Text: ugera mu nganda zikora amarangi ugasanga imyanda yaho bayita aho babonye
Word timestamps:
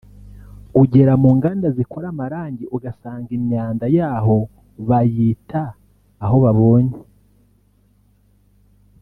ugera 0.81 1.13
mu 1.21 1.29
nganda 1.37 1.67
zikora 1.77 2.05
amarangi 2.13 2.65
ugasanga 2.75 3.29
imyanda 3.37 3.85
yaho 3.97 4.37
bayita 4.87 5.63
aho 6.23 6.35
babonye 6.43 6.97